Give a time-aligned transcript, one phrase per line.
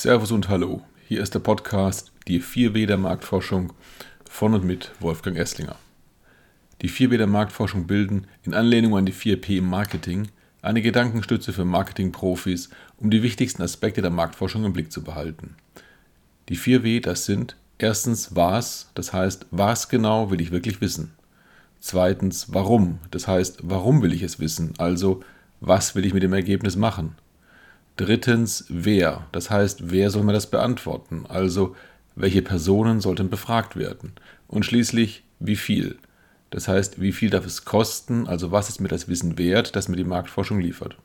[0.00, 0.80] Servus und Hallo.
[1.06, 3.74] Hier ist der Podcast Die 4W der Marktforschung
[4.24, 5.76] von und mit Wolfgang Esslinger.
[6.80, 10.28] Die 4W der Marktforschung bilden, in Anlehnung an die 4P im Marketing,
[10.62, 15.56] eine Gedankenstütze für Marketingprofis, um die wichtigsten Aspekte der Marktforschung im Blick zu behalten.
[16.48, 21.12] Die 4W, das sind erstens was, das heißt, was genau will ich wirklich wissen.
[21.78, 25.22] Zweitens warum, das heißt, warum will ich es wissen, also
[25.60, 27.16] was will ich mit dem Ergebnis machen.
[27.96, 31.76] Drittens wer, das heißt, wer soll mir das beantworten, also
[32.16, 34.12] welche Personen sollten befragt werden.
[34.48, 35.98] Und schließlich wie viel,
[36.50, 39.88] das heißt, wie viel darf es kosten, also was ist mir das Wissen wert, das
[39.88, 40.96] mir die Marktforschung liefert.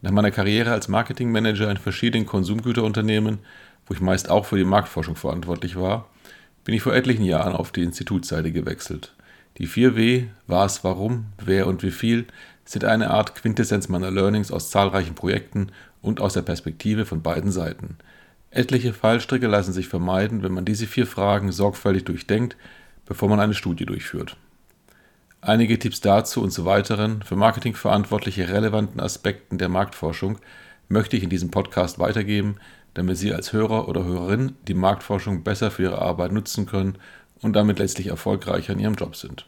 [0.00, 3.40] Nach meiner Karriere als Marketingmanager in verschiedenen Konsumgüterunternehmen,
[3.86, 6.08] wo ich meist auch für die Marktforschung verantwortlich war,
[6.64, 9.14] bin ich vor etlichen Jahren auf die Institutsseite gewechselt.
[9.58, 12.26] Die 4W, was, warum, wer und wie viel,
[12.68, 15.68] sind eine Art Quintessenz meiner Learnings aus zahlreichen Projekten
[16.02, 17.96] und aus der Perspektive von beiden Seiten.
[18.50, 22.58] Etliche Fallstricke lassen sich vermeiden, wenn man diese vier Fragen sorgfältig durchdenkt,
[23.06, 24.36] bevor man eine Studie durchführt.
[25.40, 30.38] Einige Tipps dazu und zu weiteren für Marketingverantwortliche relevanten Aspekten der Marktforschung
[30.88, 32.56] möchte ich in diesem Podcast weitergeben,
[32.92, 36.98] damit Sie als Hörer oder Hörerin die Marktforschung besser für Ihre Arbeit nutzen können
[37.40, 39.46] und damit letztlich erfolgreicher in Ihrem Job sind.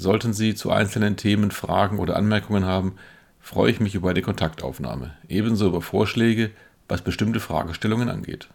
[0.00, 2.94] Sollten Sie zu einzelnen Themen Fragen oder Anmerkungen haben,
[3.40, 6.52] freue ich mich über eine Kontaktaufnahme, ebenso über Vorschläge,
[6.86, 8.48] was bestimmte Fragestellungen angeht.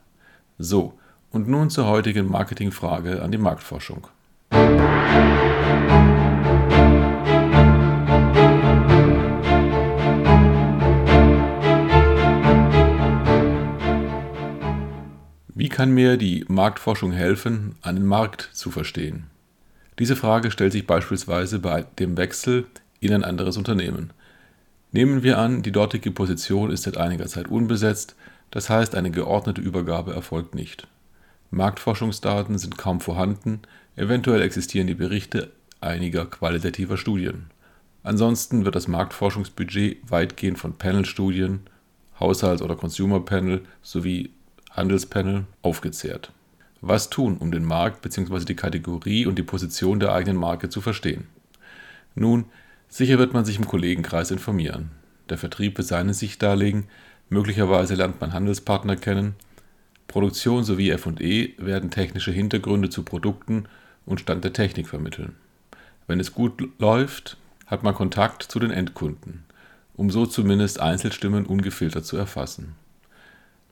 [0.58, 0.98] So,
[1.32, 4.08] und nun zur heutigen Marketingfrage an die Marktforschung.
[15.54, 19.33] Wie kann mir die Marktforschung helfen, einen Markt zu verstehen?
[20.00, 22.66] Diese Frage stellt sich beispielsweise bei dem Wechsel
[23.00, 24.12] in ein anderes Unternehmen.
[24.92, 28.16] Nehmen wir an, die dortige Position ist seit einiger Zeit unbesetzt,
[28.52, 30.88] das heißt eine geordnete Übergabe erfolgt nicht.
[31.52, 33.62] Marktforschungsdaten sind kaum vorhanden,
[33.96, 37.48] eventuell existieren die Berichte einiger qualitativer Studien.
[38.04, 41.62] Ansonsten wird das Marktforschungsbudget weitgehend von Panelstudien,
[42.20, 44.32] Haushalts- oder Consumer Panel sowie
[44.72, 46.32] Handelspanel aufgezehrt
[46.86, 48.44] was tun, um den Markt bzw.
[48.44, 51.28] die Kategorie und die Position der eigenen Marke zu verstehen?
[52.14, 52.46] Nun,
[52.90, 54.92] sicher wird man sich im Kollegenkreis informieren.
[55.30, 56.86] Der Vertrieb wird seine Sicht darlegen,
[57.30, 59.36] möglicherweise lernt man Handelspartner kennen.
[60.08, 63.66] Produktion sowie FE werden technische Hintergründe zu Produkten
[64.06, 65.36] und Stand der Technik vermitteln.
[66.06, 69.46] Wenn es gut läuft, hat man Kontakt zu den Endkunden,
[69.96, 72.76] um so zumindest Einzelstimmen ungefiltert zu erfassen.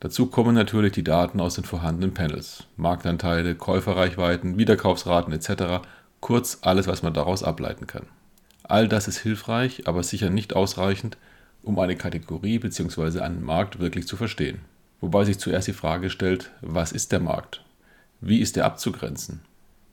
[0.02, 5.86] Dazu kommen natürlich die Daten aus den vorhandenen Panels, Marktanteile, Käuferreichweiten, Wiederkaufsraten etc.,
[6.20, 8.08] kurz alles, was man daraus ableiten kann.
[8.64, 11.18] All das ist hilfreich, aber sicher nicht ausreichend,
[11.62, 13.20] um eine Kategorie bzw.
[13.20, 14.62] einen Markt wirklich zu verstehen.
[15.02, 17.64] Wobei sich zuerst die Frage stellt, was ist der Markt?
[18.22, 19.42] Wie ist er abzugrenzen?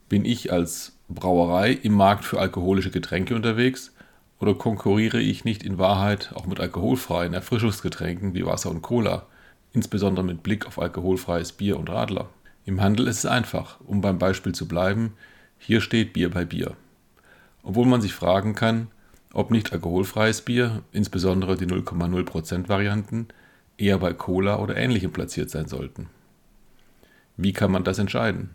[0.07, 3.93] Bin ich als Brauerei im Markt für alkoholische Getränke unterwegs
[4.39, 9.27] oder konkurriere ich nicht in Wahrheit auch mit alkoholfreien Erfrischungsgetränken wie Wasser und Cola?
[9.73, 12.29] Insbesondere mit Blick auf alkoholfreies Bier und Radler.
[12.65, 15.13] Im Handel ist es einfach, um beim Beispiel zu bleiben,
[15.57, 16.75] hier steht Bier bei Bier.
[17.63, 18.87] Obwohl man sich fragen kann,
[19.33, 23.27] ob nicht alkoholfreies Bier, insbesondere die 0,0% Varianten,
[23.77, 26.07] eher bei Cola oder ähnlichem platziert sein sollten.
[27.37, 28.51] Wie kann man das entscheiden?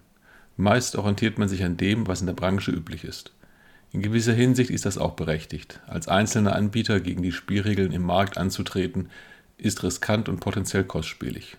[0.57, 3.33] Meist orientiert man sich an dem, was in der Branche üblich ist.
[3.93, 5.81] In gewisser Hinsicht ist das auch berechtigt.
[5.87, 9.09] Als einzelner Anbieter gegen die Spielregeln im Markt anzutreten,
[9.57, 11.57] ist riskant und potenziell kostspielig.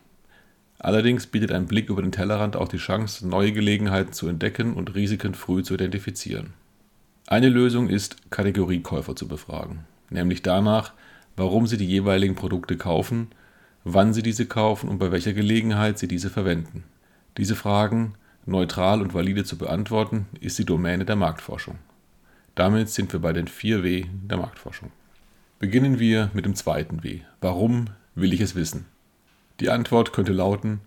[0.80, 4.94] Allerdings bietet ein Blick über den Tellerrand auch die Chance, neue Gelegenheiten zu entdecken und
[4.96, 6.54] Risiken früh zu identifizieren.
[7.28, 10.94] Eine Lösung ist, Kategoriekäufer zu befragen, nämlich danach,
[11.36, 13.30] warum sie die jeweiligen Produkte kaufen,
[13.84, 16.84] wann sie diese kaufen und bei welcher Gelegenheit sie diese verwenden.
[17.38, 18.14] Diese Fragen
[18.46, 21.80] neutral und valide zu beantworten, ist die Domäne der Marktforschung.
[22.53, 24.91] Damit sind wir bei den 4 W der Marktforschung.
[25.57, 27.22] Beginnen wir mit dem zweiten W.
[27.40, 28.85] Warum will ich es wissen?
[29.61, 30.81] Die Antwort könnte lauten,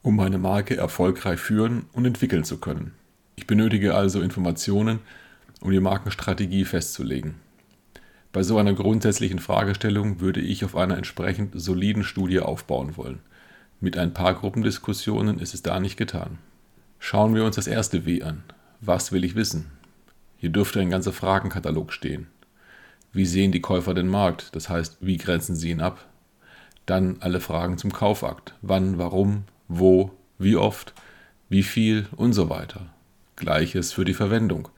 [0.00, 2.92] um meine Marke erfolgreich führen und entwickeln zu können.
[3.34, 5.00] Ich benötige also Informationen,
[5.60, 7.34] um die Markenstrategie festzulegen.
[8.32, 13.18] Bei so einer grundsätzlichen Fragestellung würde ich auf einer entsprechend soliden Studie aufbauen wollen.
[13.80, 16.38] Mit ein paar Gruppendiskussionen ist es da nicht getan.
[17.00, 18.44] Schauen wir uns das erste W an.
[18.80, 19.66] Was will ich wissen?
[20.36, 22.28] Hier dürfte ein ganzer Fragenkatalog stehen.
[23.12, 24.54] Wie sehen die Käufer den Markt?
[24.56, 26.06] Das heißt, wie grenzen sie ihn ab?
[26.86, 28.54] Dann alle Fragen zum Kaufakt.
[28.62, 30.94] Wann, warum, wo, wie oft,
[31.48, 32.86] wie viel und so weiter.
[33.36, 34.68] Gleiches für die Verwendung.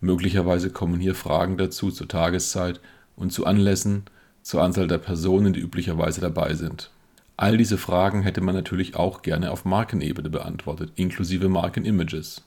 [0.00, 2.80] Möglicherweise kommen hier Fragen dazu zur Tageszeit
[3.16, 4.04] und zu Anlässen,
[4.42, 6.90] zur Anzahl der Personen, die üblicherweise dabei sind.
[7.36, 12.42] All diese Fragen hätte man natürlich auch gerne auf Markenebene beantwortet, inklusive Markenimages.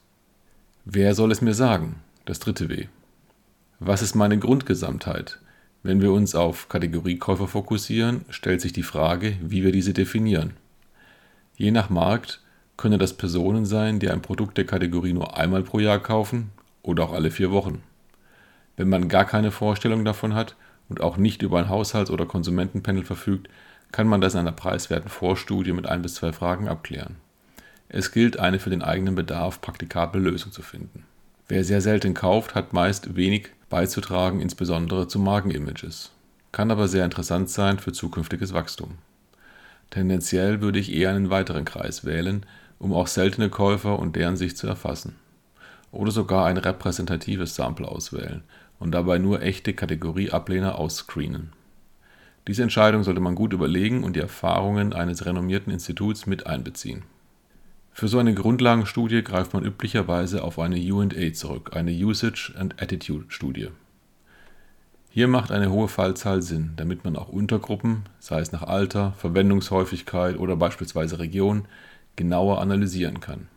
[0.86, 1.98] Wer soll es mir sagen?
[2.26, 2.88] Das dritte W.
[3.80, 5.40] Was ist meine Grundgesamtheit?
[5.84, 10.54] Wenn wir uns auf Kategoriekäufer fokussieren, stellt sich die Frage, wie wir diese definieren.
[11.56, 12.42] Je nach Markt
[12.76, 16.50] können das Personen sein, die ein Produkt der Kategorie nur einmal pro Jahr kaufen
[16.82, 17.84] oder auch alle vier Wochen.
[18.78, 20.56] Wenn man gar keine Vorstellung davon hat
[20.90, 23.48] und auch nicht über ein Haushalts- oder Konsumentenpanel verfügt,
[23.92, 27.18] kann man das in einer preiswerten Vorstudie mit ein bis zwei Fragen abklären.
[27.90, 31.06] Es gilt, eine für den eigenen Bedarf praktikable Lösung zu finden.
[31.48, 36.12] Wer sehr selten kauft, hat meist wenig beizutragen, insbesondere zu Markenimages.
[36.52, 38.96] Kann aber sehr interessant sein für zukünftiges Wachstum.
[39.90, 42.46] Tendenziell würde ich eher einen weiteren Kreis wählen,
[42.80, 45.16] um auch seltene Käufer und deren Sicht zu erfassen.
[45.92, 48.44] Oder sogar ein repräsentatives Sample auswählen
[48.80, 51.52] und dabei nur echte Kategorieablehner ausscreenen.
[52.48, 57.04] Diese Entscheidung sollte man gut überlegen und die Erfahrungen eines renommierten Instituts mit einbeziehen.
[58.00, 63.26] Für so eine Grundlagenstudie greift man üblicherweise auf eine UA zurück, eine Usage and Attitude
[63.30, 63.70] Studie.
[65.10, 70.38] Hier macht eine hohe Fallzahl Sinn, damit man auch Untergruppen, sei es nach Alter, Verwendungshäufigkeit
[70.38, 71.66] oder beispielsweise Region,
[72.16, 73.48] genauer analysieren kann.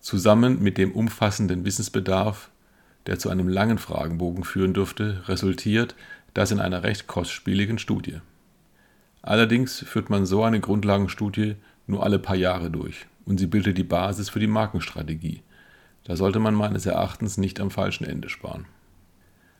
[0.00, 2.50] Zusammen mit dem umfassenden Wissensbedarf,
[3.06, 5.94] der zu einem langen Fragenbogen führen dürfte, resultiert
[6.34, 8.18] das in einer recht kostspieligen Studie.
[9.22, 11.54] Allerdings führt man so eine Grundlagenstudie
[11.86, 15.42] nur alle paar Jahre durch und sie bildet die Basis für die Markenstrategie.
[16.04, 18.66] Da sollte man meines Erachtens nicht am falschen Ende sparen.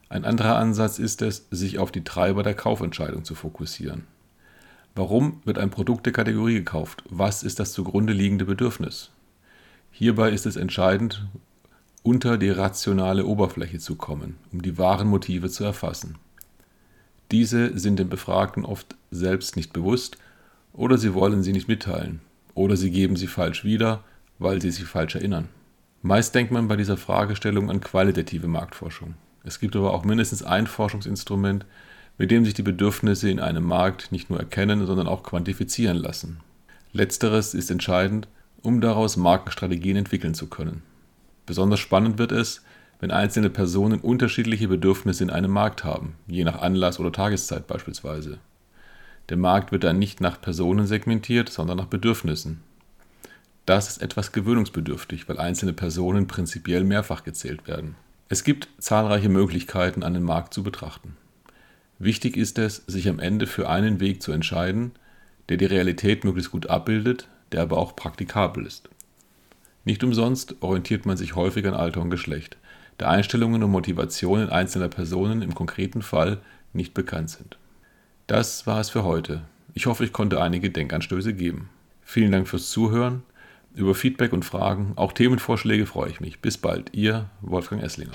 [0.09, 4.05] Ein anderer Ansatz ist es, sich auf die Treiber der Kaufentscheidung zu fokussieren.
[4.95, 7.03] Warum wird ein Produkt der Kategorie gekauft?
[7.09, 9.11] Was ist das zugrunde liegende Bedürfnis?
[9.91, 11.27] Hierbei ist es entscheidend,
[12.03, 16.17] unter die rationale Oberfläche zu kommen, um die wahren Motive zu erfassen.
[17.31, 20.19] Diese sind den Befragten oft selbst nicht bewusst
[20.75, 22.21] oder sie wollen sie nicht mitteilen
[22.55, 24.03] oder sie geben sie falsch wieder,
[24.39, 25.49] weil sie sich falsch erinnern.
[26.03, 29.15] Meist denkt man bei dieser Fragestellung an qualitative Marktforschung.
[29.45, 31.67] Es gibt aber auch mindestens ein Forschungsinstrument,
[32.19, 36.39] mit dem sich die Bedürfnisse in einem Markt nicht nur erkennen, sondern auch quantifizieren lassen.
[36.93, 38.29] Letzteres ist entscheidend,
[38.63, 40.83] um daraus Markenstrategien entwickeln zu können.
[41.47, 42.63] Besonders spannend wird es,
[43.01, 48.39] wenn einzelne Personen unterschiedliche Bedürfnisse in einem Markt haben, je nach Anlass oder Tageszeit beispielsweise.
[49.29, 52.61] Der Markt wird dann nicht nach Personen segmentiert, sondern nach Bedürfnissen.
[53.67, 57.97] Das ist etwas gewöhnungsbedürftig, weil einzelne Personen prinzipiell mehrfach gezählt werden.
[58.29, 61.17] Es gibt zahlreiche Möglichkeiten, einen Markt zu betrachten.
[61.99, 64.93] Wichtig ist es, sich am Ende für einen Weg zu entscheiden,
[65.49, 68.91] der die Realität möglichst gut abbildet, der aber auch praktikabel ist.
[69.85, 72.57] Nicht umsonst orientiert man sich häufig an Alter und Geschlecht,
[72.99, 76.41] da Einstellungen und Motivationen einzelner Personen im konkreten Fall
[76.73, 77.57] nicht bekannt sind.
[78.27, 79.43] Das war es für heute.
[79.75, 81.69] Ich hoffe, ich konnte einige Denkanstöße geben.
[82.03, 83.23] Vielen Dank fürs Zuhören.
[83.75, 86.41] Über Feedback und Fragen, auch Themenvorschläge freue ich mich.
[86.41, 88.13] Bis bald, Ihr Wolfgang Esslinger.